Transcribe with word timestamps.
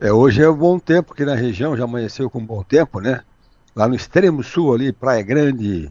É, 0.00 0.12
hoje 0.12 0.40
é 0.40 0.48
um 0.48 0.54
bom 0.54 0.78
tempo 0.78 1.12
aqui 1.12 1.24
na 1.24 1.34
região, 1.34 1.76
já 1.76 1.82
amanheceu 1.82 2.30
com 2.30 2.38
um 2.38 2.46
bom 2.46 2.62
tempo, 2.62 3.00
né? 3.00 3.20
Lá 3.74 3.88
no 3.88 3.96
extremo 3.96 4.44
sul 4.44 4.72
ali, 4.72 4.92
Praia 4.92 5.24
Grande, 5.24 5.90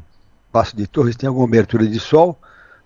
Passo 0.50 0.78
de 0.78 0.88
Torres, 0.88 1.18
tem 1.18 1.28
alguma 1.28 1.46
abertura 1.46 1.86
de 1.86 2.00
sol, 2.00 2.40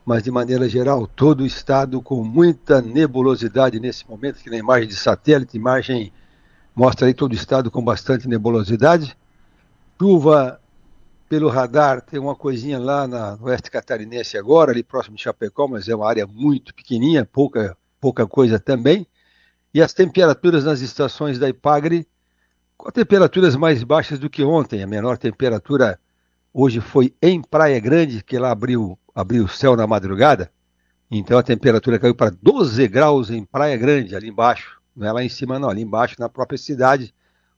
mas 0.03 0.23
de 0.23 0.31
maneira 0.31 0.67
geral, 0.67 1.05
todo 1.05 1.41
o 1.41 1.45
estado 1.45 2.01
com 2.01 2.23
muita 2.23 2.81
nebulosidade 2.81 3.79
nesse 3.79 4.09
momento, 4.09 4.41
que 4.41 4.49
na 4.49 4.57
imagem 4.57 4.87
de 4.87 4.95
satélite, 4.95 5.55
imagem 5.55 6.11
mostra 6.75 7.05
aí 7.05 7.13
todo 7.13 7.33
o 7.33 7.35
estado 7.35 7.69
com 7.69 7.83
bastante 7.83 8.27
nebulosidade. 8.27 9.15
Chuva 10.01 10.59
pelo 11.29 11.49
radar, 11.49 12.01
tem 12.01 12.19
uma 12.19 12.33
coisinha 12.33 12.79
lá 12.79 13.07
na, 13.07 13.35
no 13.35 13.45
oeste 13.45 13.69
catarinense 13.69 14.39
agora, 14.39 14.71
ali 14.71 14.81
próximo 14.81 15.15
de 15.15 15.21
Chapecó, 15.21 15.67
mas 15.67 15.87
é 15.87 15.93
uma 15.95 16.09
área 16.09 16.25
muito 16.25 16.73
pequenininha, 16.73 17.23
pouca, 17.23 17.77
pouca 17.99 18.25
coisa 18.25 18.59
também. 18.59 19.05
E 19.73 19.81
as 19.81 19.93
temperaturas 19.93 20.65
nas 20.65 20.81
estações 20.81 21.39
da 21.39 21.47
Ipagre, 21.47 22.07
com 22.77 22.91
temperaturas 22.91 23.55
mais 23.55 23.83
baixas 23.83 24.19
do 24.19 24.29
que 24.29 24.43
ontem. 24.43 24.83
A 24.83 24.87
menor 24.87 25.17
temperatura 25.17 25.99
hoje 26.53 26.81
foi 26.81 27.15
em 27.21 27.41
Praia 27.41 27.79
Grande, 27.79 28.23
que 28.23 28.37
lá 28.37 28.51
abriu, 28.51 28.97
abriu 29.13 29.45
o 29.45 29.49
céu 29.49 29.75
na 29.75 29.87
madrugada. 29.87 30.51
Então 31.09 31.37
a 31.37 31.43
temperatura 31.43 31.99
caiu 31.99 32.15
para 32.15 32.31
12 32.41 32.87
graus 32.87 33.29
em 33.29 33.45
Praia 33.45 33.77
Grande, 33.77 34.15
ali 34.15 34.29
embaixo. 34.29 34.79
Não 34.95 35.07
é 35.07 35.11
lá 35.11 35.23
em 35.23 35.29
cima, 35.29 35.59
não, 35.59 35.69
ali 35.69 35.81
embaixo, 35.81 36.15
na 36.19 36.27
própria 36.27 36.57
cidade, 36.57 37.13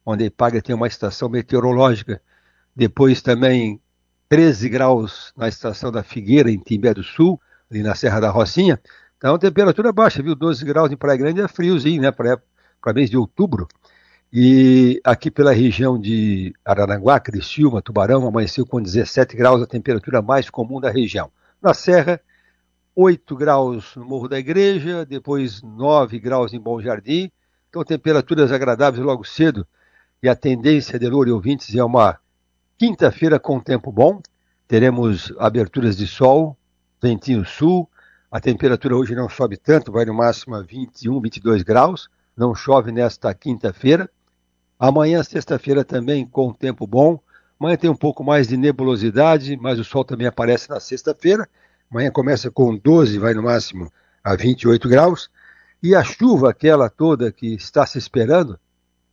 onde 0.06 0.24
a 0.24 0.28
Ipagre 0.28 0.62
tem 0.62 0.76
uma 0.76 0.88
estação 0.88 1.30
meteorológica. 1.30 2.22
Depois 2.76 3.22
também 3.22 3.80
13 4.30 4.70
graus 4.70 5.32
na 5.38 5.48
estação 5.48 5.92
da 5.92 6.04
Figueira, 6.04 6.52
em 6.52 6.60
Timbé 6.60 6.94
do 6.94 7.04
Sul, 7.04 7.40
ali 7.70 7.82
na 7.82 7.96
Serra 7.96 8.20
da 8.20 8.30
Rocinha. 8.30 8.80
Então, 9.24 9.38
temperatura 9.38 9.94
baixa, 9.94 10.22
viu? 10.22 10.36
12 10.36 10.66
graus 10.66 10.92
em 10.92 10.98
Praia 10.98 11.18
Grande 11.18 11.40
é 11.40 11.48
friozinho, 11.48 12.02
né? 12.02 12.12
Para 12.12 12.94
mês 12.94 13.10
de 13.10 13.16
outubro. 13.16 13.70
E 14.34 15.00
aqui 15.02 15.32
pela 15.32 15.54
região 15.54 15.98
de 15.98 16.54
Araranguá, 16.66 17.22
Criciúma, 17.22 17.82
Tubarão, 17.82 18.28
amanheceu 18.28 18.66
com 18.66 18.82
17 18.82 19.38
graus, 19.38 19.62
a 19.62 19.66
temperatura 19.66 20.22
mais 20.22 20.50
comum 20.50 20.78
da 20.78 20.92
região. 20.92 21.32
Na 21.62 21.74
Serra, 21.74 22.20
8 22.94 23.34
graus 23.38 23.96
no 23.96 24.04
Morro 24.04 24.28
da 24.28 24.38
Igreja, 24.38 25.06
depois 25.06 25.62
9 25.62 26.20
graus 26.20 26.54
em 26.54 26.60
Bom 26.60 26.82
Jardim. 26.82 27.32
Então, 27.70 27.82
temperaturas 27.82 28.52
agradáveis 28.52 29.06
logo 29.06 29.24
cedo. 29.24 29.66
E 30.22 30.28
a 30.28 30.36
tendência 30.36 31.00
de 31.00 31.06
e 31.06 31.32
ouvintes 31.32 31.74
é 31.74 31.82
uma 31.82 32.20
quinta-feira 32.78 33.40
com 33.40 33.58
tempo 33.58 33.90
bom. 33.90 34.22
Teremos 34.68 35.34
aberturas 35.40 35.96
de 35.96 36.08
sol, 36.08 36.58
ventinho 37.02 37.46
sul, 37.46 37.90
a 38.34 38.40
temperatura 38.40 38.98
hoje 38.98 39.14
não 39.14 39.30
sobe 39.30 39.58
tanto, 39.58 39.92
vai 39.92 40.06
no 40.06 40.14
máximo 40.16 40.56
a 40.56 40.62
21, 40.64 41.22
22 41.22 41.62
graus. 41.62 42.10
Não 42.36 42.56
chove 42.56 42.92
nesta 42.92 43.32
quinta-feira. 43.32 44.10
Amanhã, 44.80 45.22
sexta-feira, 45.22 45.86
também 45.86 46.26
com 46.26 46.52
tempo 46.52 46.88
bom. 46.88 47.20
Amanhã 47.60 47.78
tem 47.78 47.92
um 47.92 47.96
pouco 47.96 48.24
mais 48.24 48.48
de 48.48 48.58
nebulosidade, 48.58 49.56
mas 49.56 49.78
o 49.78 49.84
sol 49.84 50.04
também 50.04 50.26
aparece 50.26 50.68
na 50.68 50.80
sexta-feira. 50.80 51.48
Amanhã 51.92 52.10
começa 52.10 52.50
com 52.50 52.76
12, 52.76 53.20
vai 53.20 53.36
no 53.36 53.44
máximo 53.44 53.88
a 54.24 54.36
28 54.36 54.90
graus. 54.90 55.30
E 55.84 55.94
a 55.94 56.04
chuva, 56.04 56.50
aquela 56.50 56.90
toda 56.90 57.32
que 57.32 57.54
está 57.54 57.86
se 57.86 58.00
esperando 58.00 58.60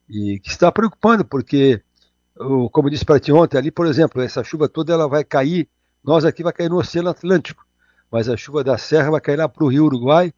e 0.09 0.39
que 0.39 0.49
está 0.49 0.71
preocupando, 0.71 1.23
porque, 1.23 1.79
como 2.71 2.87
eu 2.87 2.89
disse 2.91 3.05
para 3.05 3.19
ti 3.19 3.31
ontem, 3.31 3.59
ali, 3.59 3.69
por 3.69 3.85
exemplo, 3.85 4.19
essa 4.19 4.43
chuva 4.43 4.67
toda 4.67 4.91
ela 4.91 5.07
vai 5.07 5.23
cair, 5.23 5.69
nós 6.03 6.25
aqui 6.25 6.41
vai 6.41 6.53
cair 6.53 6.71
no 6.71 6.79
Oceano 6.79 7.09
Atlântico 7.09 7.63
mas 8.11 8.27
a 8.27 8.35
chuva 8.35 8.63
da 8.63 8.77
serra 8.77 9.11
vai 9.11 9.21
cair 9.21 9.37
lá 9.37 9.47
para 9.47 9.63
o 9.63 9.67
Rio 9.67 9.85
Uruguai 9.85 10.33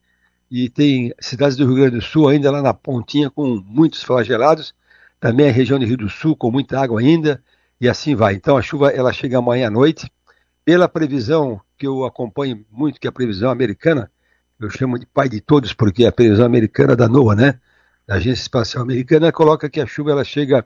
e 0.49 0.69
tem 0.69 1.13
cidades 1.19 1.57
do 1.57 1.65
Rio 1.65 1.75
Grande 1.75 1.95
do 1.97 2.01
Sul 2.01 2.27
ainda 2.27 2.51
lá 2.51 2.61
na 2.61 2.73
pontinha 2.73 3.29
com 3.29 3.59
muitos 3.65 4.03
flagelados, 4.03 4.75
também 5.19 5.49
a 5.49 5.51
região 5.51 5.79
do 5.79 5.85
Rio 5.85 5.97
do 5.97 6.09
Sul 6.09 6.35
com 6.35 6.51
muita 6.51 6.79
água 6.79 6.99
ainda 6.99 7.43
e 7.81 7.89
assim 7.89 8.15
vai. 8.15 8.35
Então 8.35 8.55
a 8.55 8.61
chuva 8.61 8.91
ela 8.91 9.11
chega 9.11 9.39
amanhã 9.39 9.67
à 9.67 9.71
noite. 9.71 10.11
Pela 10.63 10.87
previsão 10.87 11.59
que 11.77 11.87
eu 11.87 12.05
acompanho 12.05 12.63
muito, 12.71 12.99
que 12.99 13.07
é 13.07 13.09
a 13.09 13.11
previsão 13.11 13.49
americana, 13.49 14.09
eu 14.59 14.69
chamo 14.69 14.99
de 14.99 15.05
pai 15.05 15.27
de 15.27 15.41
todos 15.41 15.73
porque 15.73 16.05
é 16.05 16.07
a 16.07 16.11
previsão 16.11 16.45
americana 16.45 16.95
da 16.95 17.09
NOAA, 17.09 17.35
né? 17.35 17.59
Da 18.07 18.15
Agência 18.15 18.43
Espacial 18.43 18.83
Americana 18.83 19.31
coloca 19.31 19.69
que 19.69 19.81
a 19.81 19.85
chuva 19.85 20.11
ela 20.11 20.23
chega 20.23 20.65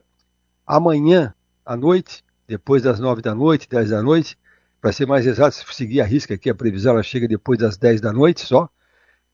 amanhã 0.65 1.33
à 1.65 1.75
noite, 1.75 2.23
depois 2.47 2.83
das 2.83 2.99
nove 2.99 3.21
da 3.21 3.33
noite, 3.33 3.67
dez 3.69 3.89
da 3.89 4.03
noite, 4.03 4.37
para 4.81 4.91
ser 4.91 5.07
mais 5.07 5.25
exato, 5.25 5.55
se 5.55 5.65
seguir 5.73 6.01
a 6.01 6.05
risca 6.05 6.35
aqui, 6.35 6.49
a 6.49 6.55
previsão 6.55 6.93
ela 6.93 7.03
chega 7.03 7.27
depois 7.27 7.57
das 7.57 7.77
10 7.77 8.01
da 8.01 8.13
noite 8.13 8.41
só. 8.41 8.69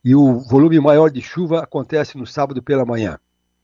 E 0.04 0.16
o 0.16 0.40
volume 0.40 0.80
maior 0.80 1.10
de 1.10 1.22
chuva 1.22 1.64
acontece 1.64 2.18
no 2.18 2.26
sábado 2.26 2.62
pela 2.62 2.86
manhã. 2.86 3.18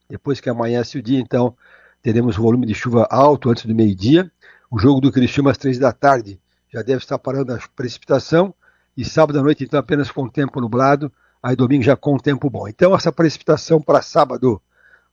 Depois 0.08 0.40
que 0.40 0.48
amanhece 0.48 0.98
o 0.98 1.02
dia, 1.02 1.20
então, 1.20 1.54
teremos 2.02 2.36
volume 2.36 2.66
de 2.66 2.74
chuva 2.74 3.06
alto 3.10 3.50
antes 3.50 3.66
do 3.66 3.74
meio-dia. 3.74 4.30
O 4.70 4.78
jogo 4.78 5.00
do 5.00 5.12
Criciúma 5.12 5.50
às 5.50 5.58
três 5.58 5.78
da 5.78 5.92
tarde 5.92 6.40
já 6.72 6.82
deve 6.82 6.98
estar 6.98 7.18
parando 7.18 7.52
a 7.52 7.58
precipitação. 7.74 8.54
E 8.96 9.04
sábado 9.04 9.38
à 9.38 9.42
noite, 9.42 9.64
então, 9.64 9.78
apenas 9.78 10.10
com 10.10 10.28
tempo 10.28 10.60
nublado. 10.60 11.12
Aí 11.42 11.56
domingo 11.56 11.82
já 11.82 11.96
com 11.96 12.16
tempo 12.18 12.50
bom. 12.50 12.68
Então, 12.68 12.94
essa 12.94 13.12
precipitação 13.12 13.80
para 13.80 14.02
sábado, 14.02 14.60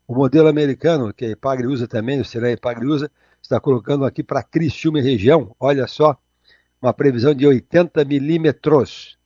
o 0.08 0.16
modelo 0.16 0.48
americano, 0.48 1.14
que 1.14 1.26
a 1.26 1.30
Epagre 1.30 1.68
usa 1.68 1.88
também, 1.88 2.20
o 2.20 2.26
Será 2.26 2.52
Epagre 2.52 2.86
usa, 2.86 3.12
está 3.42 3.60
colocando 3.60 4.06
aqui 4.06 4.24
para 4.24 4.44
Criciúma 4.44 5.00
e 5.00 5.02
região. 5.02 5.56
Olha 5.60 5.88
só, 5.88 6.18
uma 6.88 6.94
previsão 6.94 7.34
de 7.34 7.46
80 7.46 8.06
milímetros 8.06 9.18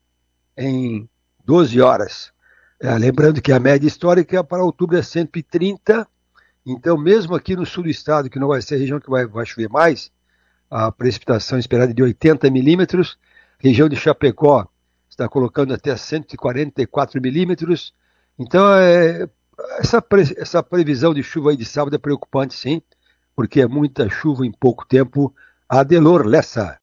em 0.57 1.07
12 1.45 1.79
horas. 1.79 2.31
É, 2.79 2.97
lembrando 2.97 3.39
que 3.39 3.51
a 3.51 3.59
média 3.59 3.87
histórica 3.87 4.43
para 4.43 4.63
outubro 4.63 4.97
é 4.97 5.03
130, 5.03 6.07
então 6.65 6.97
mesmo 6.97 7.35
aqui 7.35 7.55
no 7.55 7.65
sul 7.65 7.83
do 7.83 7.89
estado, 7.89 8.29
que 8.29 8.39
não 8.39 8.47
vai 8.47 8.61
ser 8.63 8.75
a 8.75 8.77
região 8.79 8.99
que 8.99 9.09
vai, 9.09 9.27
vai 9.27 9.45
chover 9.45 9.69
mais, 9.69 10.11
a 10.69 10.91
precipitação 10.91 11.59
esperada 11.59 11.91
é 11.91 11.93
de 11.93 12.01
80 12.01 12.49
milímetros, 12.49 13.17
região 13.59 13.87
de 13.87 13.95
Chapecó 13.95 14.67
está 15.07 15.29
colocando 15.29 15.73
até 15.73 15.95
144 15.95 17.21
milímetros, 17.21 17.93
então 18.39 18.73
é, 18.73 19.29
essa, 19.77 20.01
pre, 20.01 20.23
essa 20.35 20.63
previsão 20.63 21.13
de 21.13 21.21
chuva 21.21 21.51
aí 21.51 21.57
de 21.57 21.65
sábado 21.65 21.95
é 21.95 21.99
preocupante 21.99 22.55
sim, 22.55 22.81
porque 23.35 23.61
é 23.61 23.67
muita 23.67 24.09
chuva 24.09 24.47
em 24.47 24.51
pouco 24.51 24.83
tempo. 24.87 25.33
Adelor 25.69 26.25
Lessa. 26.25 26.79